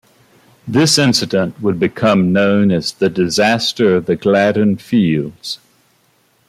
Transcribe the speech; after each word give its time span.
This 0.67 0.97
incident 0.97 1.61
would 1.61 1.79
become 1.79 2.33
known 2.33 2.71
as 2.71 2.91
the 2.91 3.07
Disaster 3.07 3.95
of 3.97 4.07
the 4.07 4.15
Gladden 4.15 4.77
Fields. 4.77 5.59